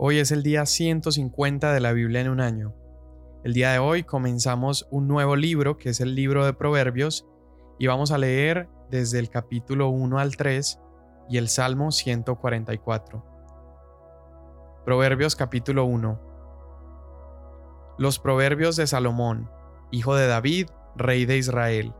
Hoy 0.00 0.18
es 0.18 0.30
el 0.30 0.44
día 0.44 0.64
150 0.64 1.72
de 1.72 1.80
la 1.80 1.90
Biblia 1.90 2.20
en 2.20 2.28
un 2.28 2.40
año. 2.40 2.72
El 3.42 3.52
día 3.52 3.72
de 3.72 3.80
hoy 3.80 4.04
comenzamos 4.04 4.86
un 4.92 5.08
nuevo 5.08 5.34
libro 5.34 5.76
que 5.76 5.88
es 5.88 6.00
el 6.00 6.14
libro 6.14 6.46
de 6.46 6.52
Proverbios 6.52 7.26
y 7.80 7.88
vamos 7.88 8.12
a 8.12 8.18
leer 8.18 8.68
desde 8.90 9.18
el 9.18 9.28
capítulo 9.28 9.88
1 9.88 10.20
al 10.20 10.36
3 10.36 10.78
y 11.28 11.38
el 11.38 11.48
Salmo 11.48 11.90
144. 11.90 13.24
Proverbios 14.84 15.34
capítulo 15.34 15.84
1. 15.86 16.20
Los 17.98 18.20
Proverbios 18.20 18.76
de 18.76 18.86
Salomón, 18.86 19.50
hijo 19.90 20.14
de 20.14 20.28
David, 20.28 20.68
rey 20.94 21.26
de 21.26 21.38
Israel, 21.38 21.92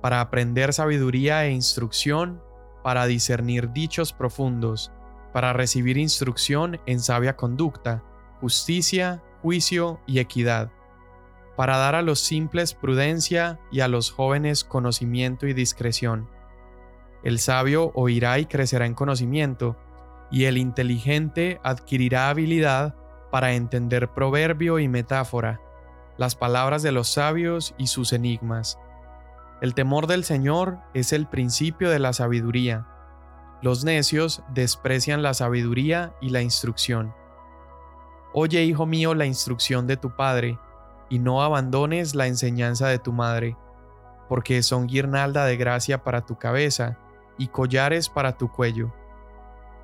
para 0.00 0.22
aprender 0.22 0.72
sabiduría 0.72 1.44
e 1.44 1.50
instrucción, 1.50 2.42
para 2.82 3.04
discernir 3.04 3.70
dichos 3.72 4.14
profundos, 4.14 4.90
para 5.32 5.52
recibir 5.52 5.98
instrucción 5.98 6.80
en 6.86 7.00
sabia 7.00 7.36
conducta, 7.36 8.02
justicia, 8.40 9.22
juicio 9.42 10.00
y 10.06 10.18
equidad, 10.18 10.70
para 11.56 11.76
dar 11.76 11.94
a 11.94 12.02
los 12.02 12.20
simples 12.20 12.74
prudencia 12.74 13.58
y 13.70 13.80
a 13.80 13.88
los 13.88 14.10
jóvenes 14.10 14.64
conocimiento 14.64 15.46
y 15.46 15.54
discreción. 15.54 16.28
El 17.22 17.38
sabio 17.38 17.90
oirá 17.94 18.38
y 18.38 18.46
crecerá 18.46 18.86
en 18.86 18.94
conocimiento, 18.94 19.76
y 20.30 20.44
el 20.44 20.58
inteligente 20.58 21.60
adquirirá 21.64 22.28
habilidad 22.28 22.94
para 23.30 23.52
entender 23.54 24.12
proverbio 24.12 24.78
y 24.78 24.88
metáfora, 24.88 25.60
las 26.16 26.34
palabras 26.34 26.82
de 26.82 26.92
los 26.92 27.08
sabios 27.08 27.74
y 27.78 27.86
sus 27.86 28.12
enigmas. 28.12 28.78
El 29.60 29.74
temor 29.74 30.06
del 30.06 30.24
Señor 30.24 30.78
es 30.94 31.12
el 31.12 31.26
principio 31.26 31.90
de 31.90 31.98
la 31.98 32.12
sabiduría 32.12 32.86
los 33.60 33.84
necios 33.84 34.42
desprecian 34.54 35.22
la 35.22 35.34
sabiduría 35.34 36.14
y 36.20 36.30
la 36.30 36.42
instrucción. 36.42 37.14
Oye, 38.32 38.62
hijo 38.62 38.86
mío, 38.86 39.14
la 39.14 39.26
instrucción 39.26 39.86
de 39.86 39.96
tu 39.96 40.14
padre, 40.14 40.58
y 41.08 41.18
no 41.18 41.42
abandones 41.42 42.14
la 42.14 42.26
enseñanza 42.26 42.86
de 42.88 42.98
tu 42.98 43.12
madre, 43.12 43.56
porque 44.28 44.62
son 44.62 44.86
guirnalda 44.86 45.46
de 45.46 45.56
gracia 45.56 46.04
para 46.04 46.24
tu 46.24 46.36
cabeza 46.36 46.98
y 47.38 47.48
collares 47.48 48.08
para 48.08 48.36
tu 48.36 48.52
cuello. 48.52 48.92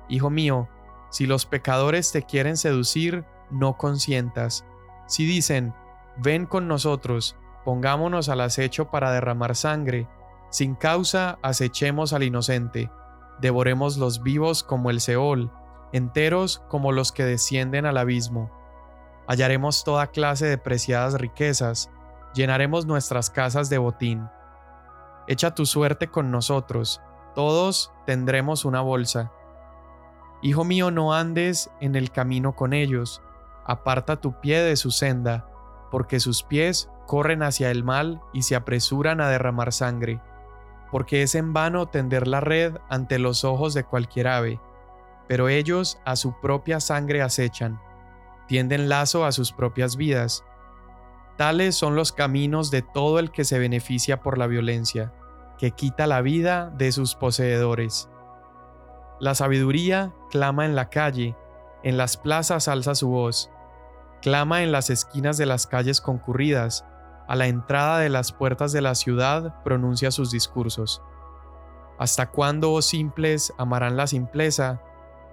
Hijo 0.07 0.29
mío, 0.29 0.69
si 1.09 1.25
los 1.25 1.45
pecadores 1.45 2.11
te 2.11 2.23
quieren 2.23 2.55
seducir, 2.55 3.25
no 3.49 3.77
consientas. 3.77 4.65
Si 5.07 5.25
dicen, 5.25 5.73
ven 6.17 6.45
con 6.45 6.67
nosotros, 6.67 7.35
pongámonos 7.65 8.29
al 8.29 8.41
acecho 8.41 8.91
para 8.91 9.11
derramar 9.11 9.55
sangre, 9.55 10.07
sin 10.49 10.75
causa 10.75 11.39
acechemos 11.41 12.13
al 12.13 12.23
inocente 12.23 12.89
devoremos 13.39 13.97
los 13.97 14.23
vivos 14.23 14.63
como 14.63 14.89
el 14.89 15.01
Seol, 15.01 15.51
enteros 15.91 16.63
como 16.69 16.91
los 16.91 17.11
que 17.11 17.25
descienden 17.25 17.85
al 17.85 17.97
abismo. 17.97 18.51
Hallaremos 19.27 19.83
toda 19.83 20.07
clase 20.07 20.45
de 20.45 20.57
preciadas 20.57 21.15
riquezas, 21.15 21.89
llenaremos 22.33 22.85
nuestras 22.85 23.29
casas 23.29 23.69
de 23.69 23.77
botín. 23.77 24.27
Echa 25.27 25.55
tu 25.55 25.65
suerte 25.65 26.07
con 26.07 26.31
nosotros, 26.31 27.01
todos 27.33 27.91
tendremos 28.05 28.65
una 28.65 28.81
bolsa. 28.81 29.31
Hijo 30.41 30.63
mío, 30.63 30.91
no 30.91 31.13
andes 31.13 31.71
en 31.79 31.95
el 31.95 32.11
camino 32.11 32.55
con 32.55 32.73
ellos, 32.73 33.21
aparta 33.65 34.17
tu 34.17 34.39
pie 34.39 34.61
de 34.61 34.75
su 34.75 34.91
senda, 34.91 35.49
porque 35.89 36.19
sus 36.19 36.43
pies 36.43 36.89
corren 37.07 37.41
hacia 37.41 37.71
el 37.71 37.83
mal 37.83 38.21
y 38.33 38.43
se 38.43 38.55
apresuran 38.55 39.21
a 39.21 39.29
derramar 39.29 39.73
sangre 39.73 40.21
porque 40.95 41.23
es 41.23 41.35
en 41.35 41.51
vano 41.51 41.89
tender 41.89 42.25
la 42.25 42.39
red 42.39 42.77
ante 42.87 43.19
los 43.19 43.43
ojos 43.43 43.73
de 43.73 43.83
cualquier 43.83 44.29
ave, 44.29 44.61
pero 45.27 45.49
ellos 45.49 45.99
a 46.05 46.15
su 46.15 46.39
propia 46.39 46.79
sangre 46.79 47.21
acechan, 47.21 47.81
tienden 48.47 48.87
lazo 48.87 49.25
a 49.25 49.33
sus 49.33 49.51
propias 49.51 49.97
vidas. 49.97 50.45
Tales 51.35 51.75
son 51.75 51.97
los 51.97 52.13
caminos 52.13 52.71
de 52.71 52.81
todo 52.81 53.19
el 53.19 53.31
que 53.31 53.43
se 53.43 53.59
beneficia 53.59 54.21
por 54.21 54.37
la 54.37 54.47
violencia, 54.47 55.11
que 55.57 55.71
quita 55.71 56.07
la 56.07 56.21
vida 56.21 56.69
de 56.69 56.93
sus 56.93 57.15
poseedores. 57.15 58.07
La 59.19 59.35
sabiduría 59.35 60.13
clama 60.29 60.63
en 60.63 60.77
la 60.77 60.89
calle, 60.89 61.35
en 61.83 61.97
las 61.97 62.15
plazas 62.15 62.69
alza 62.69 62.95
su 62.95 63.09
voz, 63.09 63.51
clama 64.21 64.63
en 64.63 64.71
las 64.71 64.89
esquinas 64.89 65.37
de 65.37 65.45
las 65.45 65.67
calles 65.67 65.99
concurridas, 65.99 66.85
a 67.27 67.35
la 67.35 67.47
entrada 67.47 67.99
de 67.99 68.09
las 68.09 68.31
puertas 68.31 68.71
de 68.71 68.81
la 68.81 68.95
ciudad 68.95 69.63
pronuncia 69.63 70.11
sus 70.11 70.31
discursos. 70.31 71.01
¿Hasta 71.97 72.29
cuándo, 72.29 72.71
oh 72.71 72.81
simples, 72.81 73.53
amarán 73.57 73.97
la 73.97 74.07
simpleza, 74.07 74.81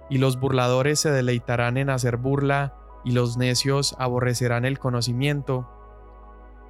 y 0.09 0.17
los 0.17 0.39
burladores 0.39 0.99
se 0.99 1.11
deleitarán 1.11 1.77
en 1.77 1.89
hacer 1.89 2.17
burla, 2.17 2.75
y 3.03 3.11
los 3.11 3.37
necios 3.37 3.95
aborrecerán 3.99 4.65
el 4.65 4.79
conocimiento? 4.79 5.69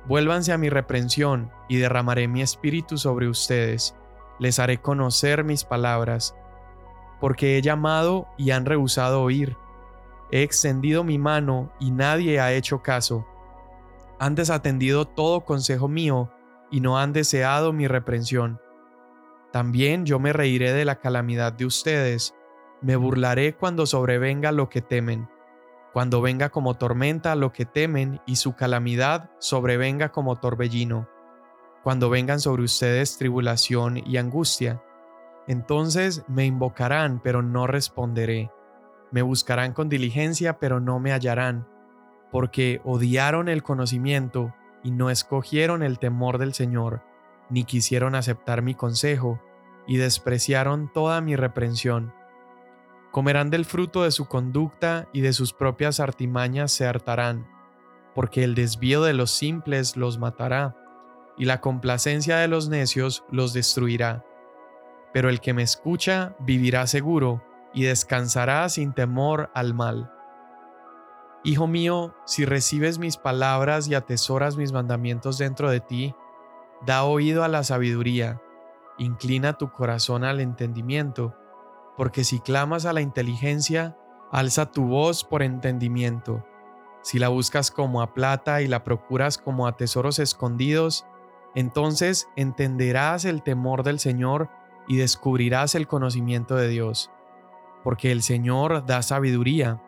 Vuélvanse 0.08 0.52
a 0.52 0.58
mi 0.58 0.70
reprensión, 0.70 1.52
y 1.70 1.78
derramaré 1.78 2.28
mi 2.28 2.42
espíritu 2.42 2.98
sobre 2.98 3.28
ustedes, 3.28 3.96
les 4.40 4.60
haré 4.60 4.82
conocer 4.82 5.44
mis 5.44 5.64
palabras, 5.64 6.36
porque 7.22 7.58
he 7.58 7.62
llamado 7.62 8.28
y 8.38 8.52
han 8.52 8.66
rehusado 8.66 9.22
oír, 9.22 9.56
he 10.32 10.42
extendido 10.42 11.04
mi 11.04 11.20
mano 11.20 11.72
y 11.80 11.92
nadie 11.92 12.40
ha 12.40 12.52
hecho 12.52 12.82
caso 12.82 13.26
han 14.24 14.36
desatendido 14.36 15.06
todo 15.06 15.44
consejo 15.44 15.90
mío 15.90 16.32
y 16.72 16.80
no 16.80 16.98
han 16.98 17.12
deseado 17.12 17.74
mi 17.74 17.90
reprensión. 17.90 18.62
También 19.52 20.06
yo 20.06 20.18
me 20.18 20.32
reiré 20.32 20.72
de 20.72 20.86
la 20.86 20.96
calamidad 21.02 21.52
de 21.52 21.66
ustedes, 21.66 22.34
me 22.82 22.96
burlaré 22.96 23.54
cuando 23.58 23.86
sobrevenga 23.86 24.54
lo 24.54 24.70
que 24.70 24.82
temen, 24.82 25.28
cuando 25.92 26.22
venga 26.22 26.50
como 26.50 26.76
tormenta 26.76 27.36
lo 27.36 27.52
que 27.52 27.66
temen 27.66 28.22
y 28.26 28.38
su 28.38 28.56
calamidad 28.56 29.30
sobrevenga 29.40 30.14
como 30.14 30.40
torbellino, 30.40 31.10
cuando 31.84 32.10
vengan 32.10 32.40
sobre 32.40 32.64
ustedes 32.64 33.18
tribulación 33.18 33.98
y 33.98 34.16
angustia. 34.16 34.82
Entonces 35.48 36.24
me 36.30 36.46
invocarán, 36.46 37.20
pero 37.22 37.42
no 37.42 37.68
responderé. 37.68 38.50
Me 39.12 39.22
buscarán 39.22 39.74
con 39.74 39.90
diligencia, 39.90 40.60
pero 40.60 40.80
no 40.80 41.02
me 41.02 41.12
hallarán 41.12 41.73
porque 42.34 42.82
odiaron 42.84 43.48
el 43.48 43.62
conocimiento 43.62 44.56
y 44.84 44.90
no 44.90 45.12
escogieron 45.12 45.84
el 45.84 46.00
temor 46.00 46.40
del 46.40 46.56
Señor, 46.56 47.04
ni 47.52 47.64
quisieron 47.64 48.16
aceptar 48.16 48.64
mi 48.64 48.74
consejo, 48.74 49.40
y 49.86 49.98
despreciaron 49.98 50.92
toda 50.92 51.22
mi 51.22 51.36
reprensión. 51.36 52.12
Comerán 53.12 53.52
del 53.52 53.66
fruto 53.66 54.02
de 54.02 54.10
su 54.10 54.26
conducta 54.26 55.08
y 55.14 55.22
de 55.22 55.32
sus 55.32 55.54
propias 55.54 56.00
artimañas 56.00 56.72
se 56.72 56.88
hartarán, 56.88 57.48
porque 58.16 58.44
el 58.44 58.56
desvío 58.56 59.04
de 59.04 59.14
los 59.14 59.30
simples 59.30 59.96
los 59.96 60.18
matará, 60.18 60.76
y 61.38 61.46
la 61.46 61.62
complacencia 61.62 62.38
de 62.38 62.48
los 62.48 62.68
necios 62.68 63.24
los 63.30 63.54
destruirá. 63.54 64.26
Pero 65.14 65.30
el 65.30 65.40
que 65.40 65.54
me 65.54 65.62
escucha 65.62 66.36
vivirá 66.40 66.88
seguro, 66.88 67.44
y 67.76 67.84
descansará 67.84 68.68
sin 68.70 68.94
temor 68.94 69.52
al 69.54 69.76
mal. 69.76 70.13
Hijo 71.46 71.68
mío, 71.68 72.16
si 72.26 72.46
recibes 72.46 73.00
mis 73.00 73.18
palabras 73.18 73.90
y 73.90 73.96
atesoras 73.96 74.56
mis 74.56 74.72
mandamientos 74.72 75.38
dentro 75.38 75.70
de 75.70 75.82
ti, 75.82 76.16
da 76.86 77.04
oído 77.04 77.44
a 77.44 77.50
la 77.50 77.64
sabiduría, 77.64 78.42
inclina 78.98 79.58
tu 79.58 79.70
corazón 79.70 80.24
al 80.24 80.40
entendimiento, 80.40 81.36
porque 81.98 82.24
si 82.24 82.40
clamas 82.40 82.86
a 82.86 82.94
la 82.94 83.02
inteligencia, 83.02 83.98
alza 84.32 84.72
tu 84.72 84.86
voz 84.88 85.26
por 85.26 85.44
entendimiento. 85.44 86.46
Si 87.02 87.20
la 87.20 87.28
buscas 87.28 87.72
como 87.72 88.02
a 88.02 88.14
plata 88.14 88.62
y 88.62 88.68
la 88.68 88.86
procuras 88.86 89.38
como 89.38 89.68
a 89.68 89.76
tesoros 89.76 90.20
escondidos, 90.20 91.06
entonces 91.56 92.30
entenderás 92.38 93.26
el 93.26 93.44
temor 93.44 93.84
del 93.84 94.00
Señor 94.00 94.50
y 94.88 94.96
descubrirás 94.96 95.76
el 95.76 95.88
conocimiento 95.88 96.56
de 96.56 96.70
Dios. 96.70 97.12
Porque 97.84 98.14
el 98.14 98.24
Señor 98.24 98.86
da 98.86 99.02
sabiduría 99.02 99.82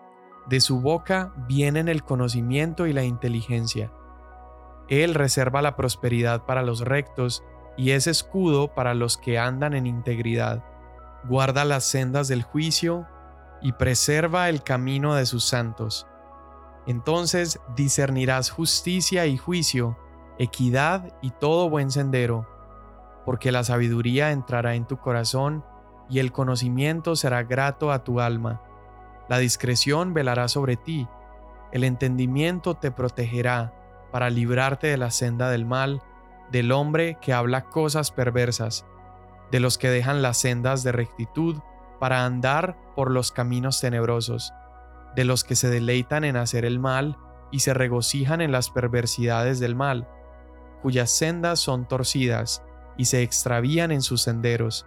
de 0.48 0.62
su 0.62 0.82
boca 0.82 1.34
vienen 1.48 1.88
el 1.88 2.04
conocimiento 2.04 2.88
y 2.88 2.94
la 2.94 3.04
inteligencia. 3.04 3.92
Él 4.88 5.16
reserva 5.16 5.62
la 5.62 5.76
prosperidad 5.76 6.46
para 6.46 6.62
los 6.62 6.82
rectos 6.82 7.44
y 7.78 7.92
es 7.92 8.08
escudo 8.08 8.74
para 8.74 8.94
los 8.94 9.18
que 9.18 9.40
andan 9.40 9.74
en 9.74 9.88
integridad. 9.88 10.64
Guarda 11.28 11.66
las 11.66 11.84
sendas 11.86 12.28
del 12.28 12.44
juicio 12.44 13.08
y 13.62 13.72
preserva 13.74 14.50
el 14.50 14.62
camino 14.64 15.16
de 15.16 15.26
sus 15.26 15.44
santos. 15.46 16.08
Entonces 16.86 17.60
discernirás 17.76 18.52
justicia 18.52 19.26
y 19.26 19.38
juicio, 19.38 19.98
equidad 20.38 21.14
y 21.22 21.32
todo 21.32 21.70
buen 21.70 21.90
sendero, 21.90 22.48
porque 23.26 23.52
la 23.52 23.64
sabiduría 23.64 24.32
entrará 24.32 24.76
en 24.76 24.86
tu 24.86 24.98
corazón 24.98 25.66
y 26.10 26.20
el 26.20 26.32
conocimiento 26.32 27.16
será 27.16 27.44
grato 27.44 27.92
a 27.92 28.04
tu 28.04 28.22
alma. 28.22 28.62
La 29.28 29.38
discreción 29.38 30.14
velará 30.14 30.48
sobre 30.48 30.76
ti, 30.76 31.08
el 31.72 31.84
entendimiento 31.84 32.76
te 32.76 32.92
protegerá 32.92 33.74
para 34.12 34.30
librarte 34.30 34.88
de 34.88 34.98
la 34.98 35.12
senda 35.12 35.50
del 35.50 35.66
mal, 35.66 36.02
del 36.52 36.72
hombre 36.72 37.18
que 37.20 37.34
habla 37.34 37.66
cosas 37.66 38.12
perversas, 38.12 38.86
de 39.52 39.60
los 39.60 39.78
que 39.78 39.90
dejan 39.90 40.22
las 40.22 40.38
sendas 40.38 40.84
de 40.84 40.92
rectitud 40.92 41.58
para 42.00 42.26
andar 42.26 42.78
por 42.96 43.12
los 43.12 43.32
caminos 43.32 43.82
tenebrosos, 43.82 44.54
de 45.16 45.26
los 45.26 45.44
que 45.44 45.56
se 45.56 45.70
deleitan 45.70 46.24
en 46.24 46.38
hacer 46.38 46.66
el 46.66 46.80
mal 46.80 47.18
y 47.52 47.60
se 47.60 47.74
regocijan 47.74 48.42
en 48.42 48.52
las 48.52 48.70
perversidades 48.70 49.60
del 49.60 49.76
mal, 49.76 50.08
cuyas 50.82 51.10
sendas 51.10 51.60
son 51.60 51.88
torcidas 51.88 52.64
y 52.98 53.06
se 53.06 53.22
extravían 53.22 53.92
en 53.92 54.02
sus 54.02 54.22
senderos. 54.22 54.86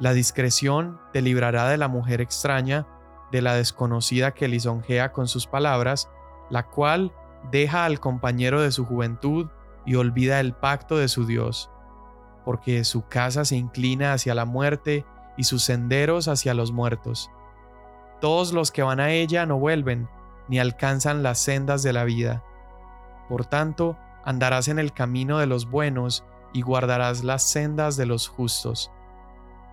La 0.00 0.12
discreción 0.12 1.00
te 1.12 1.22
librará 1.22 1.68
de 1.68 1.78
la 1.78 1.88
mujer 1.88 2.20
extraña, 2.20 2.86
de 3.34 3.42
la 3.42 3.56
desconocida 3.56 4.32
que 4.32 4.46
lisonjea 4.46 5.10
con 5.10 5.26
sus 5.26 5.48
palabras, 5.48 6.08
la 6.50 6.68
cual 6.68 7.12
deja 7.50 7.84
al 7.84 7.98
compañero 7.98 8.62
de 8.62 8.70
su 8.70 8.86
juventud 8.86 9.48
y 9.84 9.96
olvida 9.96 10.38
el 10.38 10.52
pacto 10.52 10.96
de 10.98 11.08
su 11.08 11.26
Dios, 11.26 11.68
porque 12.44 12.84
su 12.84 13.08
casa 13.08 13.44
se 13.44 13.56
inclina 13.56 14.12
hacia 14.12 14.36
la 14.36 14.44
muerte 14.44 15.04
y 15.36 15.42
sus 15.42 15.64
senderos 15.64 16.28
hacia 16.28 16.54
los 16.54 16.70
muertos. 16.70 17.28
Todos 18.20 18.52
los 18.52 18.70
que 18.70 18.84
van 18.84 19.00
a 19.00 19.10
ella 19.10 19.46
no 19.46 19.58
vuelven, 19.58 20.08
ni 20.46 20.60
alcanzan 20.60 21.24
las 21.24 21.40
sendas 21.40 21.82
de 21.82 21.92
la 21.92 22.04
vida. 22.04 22.44
Por 23.28 23.46
tanto, 23.46 23.98
andarás 24.24 24.68
en 24.68 24.78
el 24.78 24.92
camino 24.92 25.38
de 25.38 25.46
los 25.46 25.68
buenos 25.68 26.24
y 26.52 26.62
guardarás 26.62 27.24
las 27.24 27.42
sendas 27.42 27.96
de 27.96 28.06
los 28.06 28.28
justos, 28.28 28.92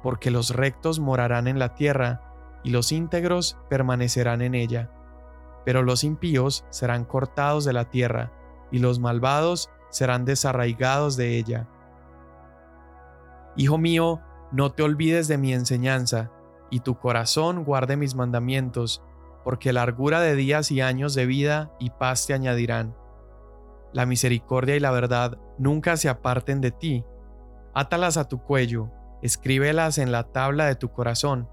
porque 0.02 0.32
los 0.32 0.50
rectos 0.50 1.00
morarán 1.00 1.48
en 1.48 1.60
la 1.60 1.76
tierra, 1.76 2.31
y 2.64 2.70
los 2.72 2.92
íntegros 2.92 3.58
permanecerán 3.70 4.42
en 4.42 4.56
ella. 4.56 4.90
Pero 5.66 5.84
los 5.84 6.04
impíos 6.04 6.66
serán 6.70 7.06
cortados 7.06 7.66
de 7.66 7.74
la 7.74 7.86
tierra, 7.90 8.32
y 8.72 8.80
los 8.80 9.00
malvados 9.00 9.70
serán 9.90 10.26
desarraigados 10.26 11.18
de 11.18 11.38
ella. 11.38 11.68
Hijo 13.58 13.78
mío, 13.78 14.22
no 14.52 14.72
te 14.72 14.84
olvides 14.84 15.28
de 15.28 15.38
mi 15.38 15.54
enseñanza, 15.54 16.32
y 16.70 16.80
tu 16.80 16.98
corazón 16.98 17.64
guarde 17.64 17.98
mis 17.98 18.16
mandamientos, 18.16 19.04
porque 19.44 19.74
largura 19.74 20.22
de 20.22 20.36
días 20.36 20.72
y 20.72 20.82
años 20.82 21.14
de 21.14 21.26
vida 21.26 21.72
y 21.80 21.90
paz 21.90 22.28
te 22.28 22.34
añadirán. 22.34 22.96
La 23.94 24.06
misericordia 24.06 24.76
y 24.76 24.80
la 24.80 24.92
verdad 24.92 25.38
nunca 25.58 25.98
se 25.98 26.08
aparten 26.08 26.62
de 26.62 26.72
ti. 26.72 27.04
Átalas 27.74 28.18
a 28.18 28.28
tu 28.28 28.42
cuello, 28.42 28.90
escríbelas 29.22 29.98
en 29.98 30.12
la 30.12 30.24
tabla 30.24 30.66
de 30.66 30.76
tu 30.76 30.92
corazón. 30.92 31.50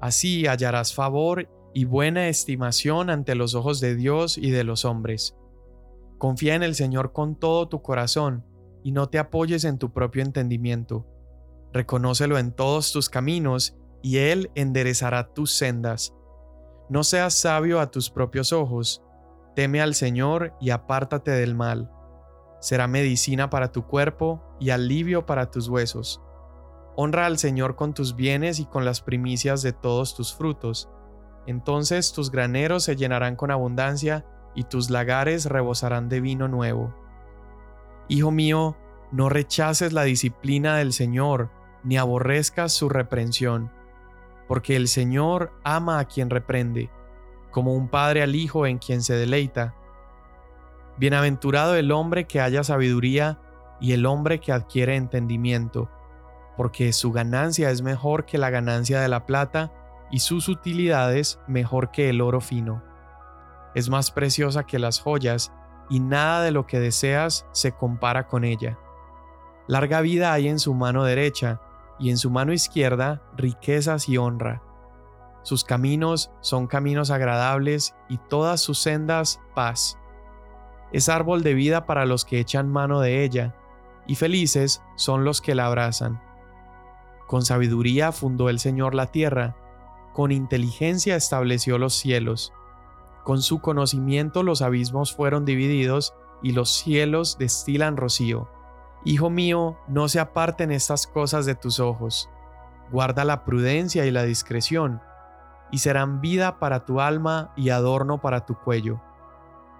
Así 0.00 0.46
hallarás 0.46 0.94
favor 0.94 1.48
y 1.74 1.84
buena 1.84 2.28
estimación 2.28 3.10
ante 3.10 3.34
los 3.34 3.54
ojos 3.54 3.80
de 3.80 3.94
Dios 3.94 4.38
y 4.38 4.50
de 4.50 4.64
los 4.64 4.84
hombres. 4.84 5.36
Confía 6.18 6.54
en 6.54 6.62
el 6.62 6.74
Señor 6.74 7.12
con 7.12 7.36
todo 7.38 7.68
tu 7.68 7.82
corazón 7.82 8.44
y 8.82 8.92
no 8.92 9.08
te 9.08 9.18
apoyes 9.18 9.64
en 9.64 9.78
tu 9.78 9.92
propio 9.92 10.22
entendimiento. 10.22 11.06
Reconócelo 11.72 12.38
en 12.38 12.52
todos 12.52 12.92
tus 12.92 13.10
caminos 13.10 13.76
y 14.02 14.18
Él 14.18 14.50
enderezará 14.54 15.34
tus 15.34 15.52
sendas. 15.52 16.14
No 16.88 17.04
seas 17.04 17.34
sabio 17.34 17.80
a 17.80 17.90
tus 17.90 18.10
propios 18.10 18.52
ojos, 18.52 19.02
teme 19.54 19.80
al 19.80 19.94
Señor 19.94 20.54
y 20.60 20.70
apártate 20.70 21.32
del 21.32 21.54
mal. 21.54 21.90
Será 22.60 22.86
medicina 22.86 23.50
para 23.50 23.72
tu 23.72 23.86
cuerpo 23.86 24.42
y 24.60 24.70
alivio 24.70 25.26
para 25.26 25.50
tus 25.50 25.68
huesos. 25.68 26.22
Honra 26.98 27.26
al 27.26 27.38
Señor 27.38 27.76
con 27.76 27.92
tus 27.92 28.16
bienes 28.16 28.58
y 28.58 28.64
con 28.64 28.86
las 28.86 29.02
primicias 29.02 29.60
de 29.60 29.74
todos 29.74 30.16
tus 30.16 30.34
frutos. 30.34 30.88
Entonces 31.46 32.12
tus 32.14 32.30
graneros 32.30 32.84
se 32.84 32.96
llenarán 32.96 33.36
con 33.36 33.50
abundancia 33.50 34.24
y 34.54 34.64
tus 34.64 34.88
lagares 34.88 35.44
rebosarán 35.44 36.08
de 36.08 36.22
vino 36.22 36.48
nuevo. 36.48 36.94
Hijo 38.08 38.30
mío, 38.30 38.76
no 39.12 39.28
rechaces 39.28 39.92
la 39.92 40.04
disciplina 40.04 40.76
del 40.76 40.94
Señor, 40.94 41.50
ni 41.84 41.98
aborrezcas 41.98 42.72
su 42.72 42.88
reprensión, 42.88 43.70
porque 44.48 44.74
el 44.74 44.88
Señor 44.88 45.52
ama 45.64 45.98
a 45.98 46.06
quien 46.06 46.30
reprende, 46.30 46.90
como 47.50 47.74
un 47.74 47.88
padre 47.88 48.22
al 48.22 48.34
hijo 48.34 48.66
en 48.66 48.78
quien 48.78 49.02
se 49.02 49.14
deleita. 49.14 49.74
Bienaventurado 50.96 51.74
el 51.74 51.92
hombre 51.92 52.26
que 52.26 52.40
haya 52.40 52.64
sabiduría 52.64 53.38
y 53.80 53.92
el 53.92 54.06
hombre 54.06 54.40
que 54.40 54.52
adquiere 54.52 54.96
entendimiento, 54.96 55.90
porque 56.56 56.92
su 56.92 57.12
ganancia 57.12 57.70
es 57.70 57.82
mejor 57.82 58.24
que 58.24 58.38
la 58.38 58.50
ganancia 58.50 59.00
de 59.00 59.08
la 59.08 59.26
plata 59.26 59.72
y 60.10 60.20
sus 60.20 60.48
utilidades 60.48 61.40
mejor 61.46 61.90
que 61.90 62.08
el 62.08 62.20
oro 62.20 62.40
fino 62.40 62.82
es 63.76 63.90
más 63.90 64.10
preciosa 64.10 64.64
que 64.64 64.78
las 64.78 65.00
joyas, 65.00 65.52
y 65.90 66.00
nada 66.00 66.40
de 66.40 66.50
lo 66.50 66.66
que 66.66 66.80
deseas 66.80 67.46
se 67.52 67.72
compara 67.72 68.26
con 68.26 68.42
ella. 68.42 68.78
Larga 69.66 70.00
vida 70.00 70.32
hay 70.32 70.48
en 70.48 70.58
su 70.58 70.72
mano 70.72 71.04
derecha, 71.04 71.60
y 71.98 72.08
en 72.08 72.16
su 72.16 72.30
mano 72.30 72.54
izquierda 72.54 73.20
riquezas 73.36 74.08
y 74.08 74.16
honra. 74.16 74.62
Sus 75.42 75.62
caminos 75.62 76.32
son 76.40 76.68
caminos 76.68 77.10
agradables, 77.10 77.94
y 78.08 78.16
todas 78.16 78.62
sus 78.62 78.78
sendas 78.78 79.42
paz. 79.54 79.98
Es 80.90 81.10
árbol 81.10 81.42
de 81.42 81.52
vida 81.52 81.84
para 81.84 82.06
los 82.06 82.24
que 82.24 82.40
echan 82.40 82.70
mano 82.70 83.00
de 83.00 83.24
ella, 83.24 83.54
y 84.06 84.14
felices 84.14 84.82
son 84.96 85.26
los 85.26 85.42
que 85.42 85.54
la 85.54 85.66
abrazan. 85.66 86.25
Con 87.26 87.44
sabiduría 87.44 88.12
fundó 88.12 88.48
el 88.48 88.58
Señor 88.58 88.94
la 88.94 89.06
tierra, 89.06 89.56
con 90.12 90.32
inteligencia 90.32 91.16
estableció 91.16 91.76
los 91.76 91.94
cielos. 91.94 92.52
Con 93.24 93.42
su 93.42 93.60
conocimiento 93.60 94.42
los 94.42 94.62
abismos 94.62 95.12
fueron 95.12 95.44
divididos 95.44 96.14
y 96.42 96.52
los 96.52 96.70
cielos 96.70 97.36
destilan 97.38 97.96
rocío. 97.96 98.48
Hijo 99.04 99.30
mío, 99.30 99.76
no 99.88 100.08
se 100.08 100.20
aparten 100.20 100.70
estas 100.70 101.06
cosas 101.06 101.44
de 101.44 101.54
tus 101.54 101.80
ojos. 101.80 102.30
Guarda 102.90 103.24
la 103.24 103.44
prudencia 103.44 104.06
y 104.06 104.10
la 104.10 104.22
discreción, 104.22 105.00
y 105.70 105.78
serán 105.78 106.20
vida 106.20 106.58
para 106.58 106.84
tu 106.84 107.00
alma 107.00 107.52
y 107.56 107.70
adorno 107.70 108.18
para 108.20 108.46
tu 108.46 108.54
cuello. 108.54 109.00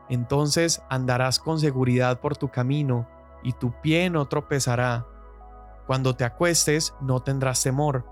Entonces 0.09 0.83
andarás 0.89 1.39
con 1.39 1.59
seguridad 1.61 2.21
por 2.21 2.37
tu 2.37 2.49
camino, 2.49 3.09
y 3.43 3.53
tu 3.53 3.73
pie 3.81 4.11
no 4.11 4.27
tropezará. 4.27 5.07
Cuando 5.87 6.15
te 6.15 6.25
acuestes 6.25 6.95
no 7.01 7.21
tendrás 7.21 7.63
temor. 7.63 8.07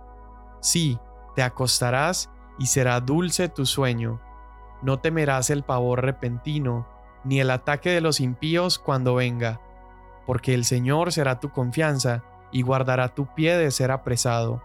Sí, 0.61 0.99
te 1.35 1.43
acostarás 1.43 2.31
y 2.59 2.67
será 2.67 3.01
dulce 3.01 3.49
tu 3.49 3.67
sueño 3.67 4.21
no 4.85 4.99
temerás 4.99 5.49
el 5.49 5.63
pavor 5.63 6.03
repentino, 6.03 6.87
ni 7.25 7.41
el 7.41 7.51
ataque 7.51 7.89
de 7.89 8.03
los 8.03 8.21
impíos 8.21 8.79
cuando 8.79 9.15
venga, 9.15 9.59
porque 10.27 10.53
el 10.53 10.67
Señor 10.67 11.11
será 11.11 11.41
tu 11.41 11.51
confianza 11.51 12.23
y 12.53 12.61
guardará 12.61 13.09
tu 13.09 13.27
pie 13.35 13.57
de 13.57 13.71
ser 13.71 13.91
apresado. 13.91 14.63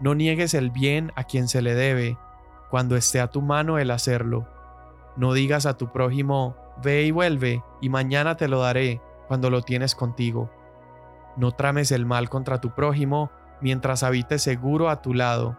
No 0.00 0.16
niegues 0.16 0.52
el 0.54 0.72
bien 0.72 1.12
a 1.14 1.22
quien 1.22 1.46
se 1.46 1.62
le 1.62 1.76
debe, 1.76 2.18
cuando 2.70 2.96
esté 2.96 3.20
a 3.20 3.30
tu 3.30 3.40
mano 3.40 3.78
el 3.78 3.92
hacerlo. 3.92 4.48
No 5.16 5.32
digas 5.32 5.64
a 5.64 5.76
tu 5.76 5.92
prójimo, 5.92 6.56
ve 6.82 7.04
y 7.04 7.12
vuelve, 7.12 7.62
y 7.80 7.88
mañana 7.88 8.36
te 8.36 8.48
lo 8.48 8.58
daré, 8.58 9.00
cuando 9.28 9.48
lo 9.48 9.62
tienes 9.62 9.94
contigo. 9.94 10.50
No 11.36 11.52
trames 11.52 11.92
el 11.92 12.06
mal 12.06 12.28
contra 12.28 12.60
tu 12.60 12.70
prójimo, 12.70 13.30
mientras 13.60 14.02
habites 14.02 14.42
seguro 14.42 14.88
a 14.88 15.02
tu 15.02 15.14
lado. 15.14 15.56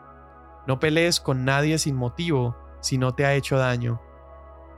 No 0.66 0.80
pelees 0.80 1.20
con 1.20 1.46
nadie 1.46 1.78
sin 1.78 1.96
motivo, 1.96 2.56
si 2.82 2.98
no 2.98 3.14
te 3.14 3.26
ha 3.26 3.34
hecho 3.34 3.58
daño. 3.58 4.02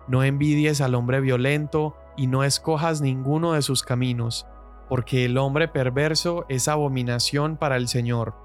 No 0.08 0.24
envidies 0.24 0.82
al 0.82 0.96
hombre 0.96 1.22
violento 1.22 1.96
y 2.18 2.28
no 2.28 2.44
escojas 2.44 3.02
ninguno 3.02 3.54
de 3.54 3.62
sus 3.62 3.84
caminos, 3.84 4.46
porque 4.90 5.26
el 5.26 5.38
hombre 5.38 5.68
perverso 5.68 6.46
es 6.50 6.68
abominación 6.68 7.58
para 7.58 7.76
el 7.76 7.88
Señor, 7.88 8.36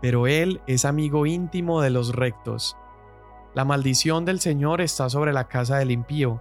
pero 0.00 0.26
Él 0.26 0.62
es 0.66 0.84
amigo 0.84 1.26
íntimo 1.26 1.80
de 1.82 1.90
los 1.90 2.14
rectos. 2.14 2.76
La 3.54 3.64
maldición 3.64 4.24
del 4.24 4.40
Señor 4.40 4.80
está 4.80 5.08
sobre 5.10 5.32
la 5.32 5.48
casa 5.48 5.76
del 5.78 5.90
impío, 5.90 6.40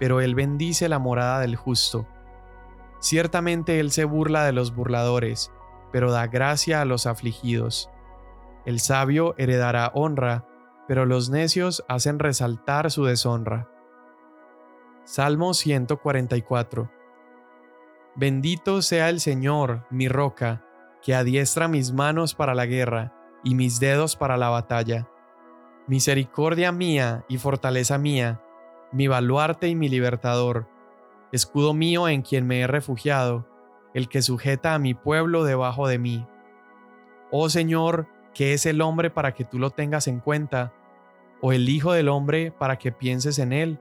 pero 0.00 0.20
Él 0.20 0.34
bendice 0.34 0.88
la 0.88 0.98
morada 0.98 1.40
del 1.40 1.56
justo. 1.56 2.06
Ciertamente 2.98 3.80
Él 3.80 3.90
se 3.90 4.04
burla 4.04 4.44
de 4.44 4.52
los 4.52 4.74
burladores, 4.74 5.52
pero 5.92 6.10
da 6.10 6.26
gracia 6.26 6.80
a 6.80 6.84
los 6.84 7.06
afligidos. 7.06 7.90
El 8.64 8.80
sabio 8.80 9.34
heredará 9.38 9.92
honra, 9.94 10.46
pero 10.88 11.06
los 11.06 11.30
necios 11.30 11.84
hacen 11.88 12.18
resaltar 12.18 12.90
su 12.90 13.04
deshonra. 13.04 13.68
Salmo 15.04 15.54
144 15.54 16.90
Bendito 18.16 18.82
sea 18.82 19.08
el 19.10 19.20
Señor, 19.20 19.86
mi 19.90 20.08
roca, 20.08 20.64
que 21.02 21.14
adiestra 21.14 21.68
mis 21.68 21.92
manos 21.92 22.34
para 22.34 22.54
la 22.54 22.66
guerra 22.66 23.12
y 23.44 23.54
mis 23.54 23.78
dedos 23.78 24.16
para 24.16 24.36
la 24.36 24.48
batalla. 24.48 25.08
Misericordia 25.86 26.72
mía 26.72 27.24
y 27.28 27.38
fortaleza 27.38 27.98
mía, 27.98 28.42
mi 28.90 29.06
baluarte 29.06 29.68
y 29.68 29.76
mi 29.76 29.88
libertador, 29.88 30.66
escudo 31.32 31.74
mío 31.74 32.08
en 32.08 32.22
quien 32.22 32.46
me 32.46 32.60
he 32.60 32.66
refugiado, 32.66 33.46
el 33.94 34.08
que 34.08 34.22
sujeta 34.22 34.74
a 34.74 34.78
mi 34.78 34.94
pueblo 34.94 35.44
debajo 35.44 35.88
de 35.88 35.98
mí. 35.98 36.26
Oh 37.30 37.48
Señor, 37.48 38.06
¿qué 38.34 38.52
es 38.52 38.66
el 38.66 38.80
hombre 38.80 39.10
para 39.10 39.34
que 39.34 39.44
tú 39.44 39.58
lo 39.58 39.70
tengas 39.70 40.06
en 40.06 40.20
cuenta? 40.20 40.72
¿O 41.40 41.52
el 41.52 41.68
Hijo 41.68 41.92
del 41.92 42.08
hombre 42.08 42.52
para 42.52 42.78
que 42.78 42.92
pienses 42.92 43.38
en 43.38 43.52
él? 43.52 43.78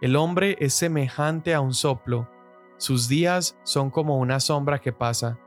El 0.00 0.16
hombre 0.16 0.56
es 0.60 0.74
semejante 0.74 1.54
a 1.54 1.60
un 1.60 1.74
soplo, 1.74 2.28
sus 2.78 3.08
días 3.08 3.56
son 3.62 3.90
como 3.90 4.18
una 4.18 4.38
sombra 4.38 4.80
que 4.80 4.92
pasa. 4.92 5.38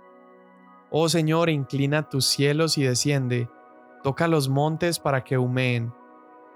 Oh 0.89 1.09
Señor, 1.09 1.49
inclina 1.49 2.09
tus 2.09 2.25
cielos 2.25 2.79
y 2.79 2.83
desciende, 2.83 3.47
toca 4.03 4.27
los 4.27 4.49
montes 4.49 4.97
para 4.97 5.23
que 5.23 5.37
humeen. 5.37 5.93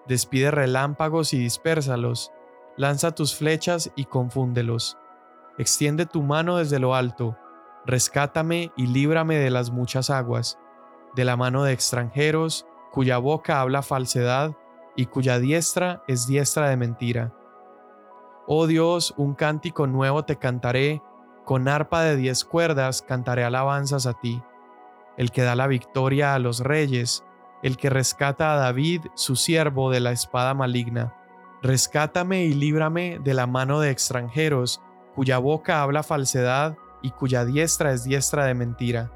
Despide 0.07 0.49
relámpagos 0.49 1.33
y 1.33 1.37
dispérsalos. 1.37 2.31
Lanza 2.75 3.13
tus 3.13 3.35
flechas 3.35 3.91
y 3.95 4.05
confúndelos. 4.05 4.97
Extiende 5.57 6.05
tu 6.05 6.23
mano 6.23 6.57
desde 6.57 6.79
lo 6.79 6.95
alto. 6.95 7.37
Rescátame 7.85 8.71
y 8.75 8.87
líbrame 8.87 9.37
de 9.37 9.51
las 9.51 9.69
muchas 9.69 10.09
aguas, 10.09 10.57
de 11.15 11.25
la 11.25 11.37
mano 11.37 11.63
de 11.63 11.73
extranjeros, 11.73 12.65
cuya 12.91 13.17
boca 13.17 13.61
habla 13.61 13.81
falsedad 13.81 14.55
y 14.95 15.05
cuya 15.07 15.39
diestra 15.39 16.03
es 16.07 16.27
diestra 16.27 16.69
de 16.69 16.77
mentira. 16.77 17.33
Oh 18.47 18.67
Dios, 18.67 19.13
un 19.17 19.35
cántico 19.35 19.87
nuevo 19.87 20.25
te 20.25 20.37
cantaré, 20.37 21.01
con 21.45 21.67
arpa 21.67 22.03
de 22.03 22.15
diez 22.15 22.43
cuerdas 22.43 23.01
cantaré 23.01 23.43
alabanzas 23.43 24.05
a 24.05 24.13
ti, 24.13 24.41
el 25.17 25.31
que 25.31 25.43
da 25.43 25.55
la 25.55 25.67
victoria 25.67 26.33
a 26.33 26.39
los 26.39 26.59
reyes, 26.59 27.23
el 27.61 27.77
que 27.77 27.89
rescata 27.89 28.53
a 28.53 28.57
David, 28.57 29.05
su 29.15 29.35
siervo, 29.35 29.91
de 29.91 29.99
la 29.99 30.11
espada 30.11 30.53
maligna. 30.53 31.13
Rescátame 31.63 32.43
y 32.43 32.53
líbrame 32.53 33.19
de 33.23 33.33
la 33.33 33.47
mano 33.47 33.79
de 33.79 33.89
extranjeros, 33.89 34.81
cuya 35.15 35.37
boca 35.37 35.81
habla 35.81 36.03
falsedad 36.03 36.75
y 37.01 37.11
cuya 37.11 37.45
diestra 37.45 37.93
es 37.93 38.03
diestra 38.03 38.43
de 38.43 38.53
mentira. 38.53 39.11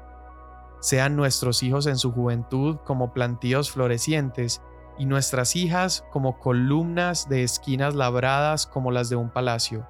Sean 0.80 1.14
nuestros 1.14 1.62
hijos 1.62 1.86
en 1.86 1.98
su 1.98 2.10
juventud 2.10 2.78
como 2.86 3.12
plantíos 3.12 3.70
florecientes, 3.70 4.62
y 4.96 5.04
nuestras 5.04 5.56
hijas 5.56 6.06
como 6.10 6.38
columnas 6.38 7.28
de 7.28 7.44
esquinas 7.44 7.94
labradas 7.94 8.66
como 8.66 8.90
las 8.92 9.10
de 9.10 9.16
un 9.16 9.30
palacio. 9.30 9.86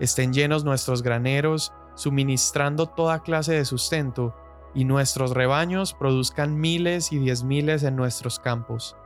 Estén 0.00 0.32
llenos 0.32 0.64
nuestros 0.64 1.02
graneros, 1.02 1.72
suministrando 1.94 2.86
toda 2.86 3.22
clase 3.22 3.54
de 3.54 3.64
sustento, 3.64 4.34
y 4.74 4.84
nuestros 4.84 5.30
rebaños 5.30 5.94
produzcan 5.94 6.58
miles 6.58 7.12
y 7.12 7.18
diez 7.18 7.44
miles 7.44 7.84
en 7.84 7.94
nuestros 7.94 8.40
campos. 8.40 8.96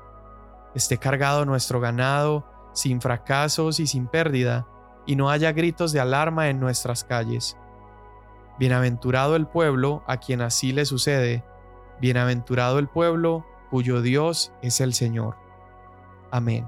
Esté 0.75 0.97
cargado 0.97 1.45
nuestro 1.45 1.79
ganado, 1.79 2.47
sin 2.73 3.00
fracasos 3.00 3.81
y 3.81 3.87
sin 3.87 4.07
pérdida, 4.07 4.67
y 5.07 5.17
no 5.17 5.31
haya 5.31 5.52
gritos 5.52 5.93
de 5.93 6.00
alarma 6.00 6.49
en 6.49 6.61
nuestras 6.61 7.05
calles. 7.05 7.57
Bienaventurado 8.59 9.37
el 9.37 9.47
pueblo 9.47 10.02
a 10.07 10.19
quien 10.19 10.41
así 10.41 10.73
le 10.73 10.85
sucede, 10.85 11.45
bienaventurado 12.00 12.79
el 12.79 12.88
pueblo 12.88 13.47
cuyo 13.71 14.02
Dios 14.02 14.52
es 14.62 14.81
el 14.81 14.95
Señor. 14.95 15.37
Amén. 16.31 16.67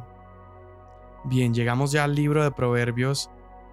Bien, 1.25 1.55
llegamos 1.55 1.93
ya 1.93 2.05
al 2.05 2.15
libro 2.15 2.43
de 2.43 2.51
Proverbios, 2.51 3.31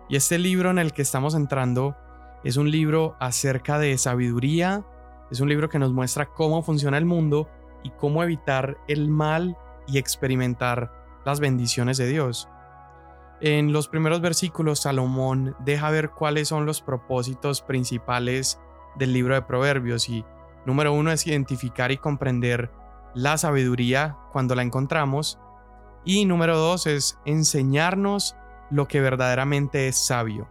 y 0.08 0.16
este 0.16 0.38
libro 0.38 0.70
en 0.70 0.80
el 0.80 0.94
que 0.94 1.02
estamos 1.02 1.36
entrando 1.36 1.96
es 2.44 2.58
un 2.58 2.70
libro 2.70 3.16
acerca 3.20 3.80
de 3.80 3.98
sabiduría, 3.98 4.86
es 5.32 5.40
un 5.40 5.50
libro 5.50 5.70
que 5.70 5.80
nos 5.80 5.94
muestra 5.94 6.26
cómo 6.26 6.64
funciona 6.64 6.98
el 6.98 7.06
mundo 7.06 7.50
y 7.84 7.92
cómo 7.92 8.24
evitar 8.24 8.78
el 8.88 9.10
mal 9.10 9.58
y 9.88 9.98
experimentar 9.98 11.01
las 11.26 11.40
bendiciones 11.40 11.98
de 11.98 12.08
Dios. 12.08 12.50
En 13.42 13.74
los 13.74 13.88
primeros 13.88 14.22
versículos, 14.22 14.82
Salomón 14.82 15.56
deja 15.60 15.90
ver 15.90 16.12
cuáles 16.12 16.48
son 16.48 16.66
los 16.66 16.82
propósitos 16.82 17.62
principales 17.62 18.60
del 18.96 19.14
libro 19.14 19.34
de 19.34 19.42
Proverbios 19.42 20.10
y 20.10 20.24
número 20.66 20.94
uno 20.94 21.12
es 21.12 21.26
identificar 21.26 21.92
y 21.92 21.98
comprender 21.98 22.72
la 23.16 23.38
sabiduría 23.38 24.18
cuando 24.32 24.56
la 24.56 24.62
encontramos 24.62 25.40
y 26.06 26.26
número 26.26 26.58
dos 26.58 26.88
es 26.88 27.18
enseñarnos 27.26 28.36
lo 28.70 28.88
que 28.88 29.02
verdaderamente 29.02 29.88
es 29.88 29.98
sabio. 29.98 30.48